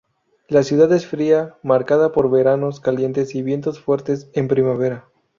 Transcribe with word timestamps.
La 0.47 0.63
ciudad 0.63 0.91
es 0.93 1.05
fría, 1.05 1.59
marcada 1.61 2.11
por 2.11 2.27
veranos 2.31 2.79
calientes 2.79 3.35
y 3.35 3.43
vientos 3.43 3.79
fuertes 3.79 4.31
en 4.33 4.47
primavera. 4.47 5.05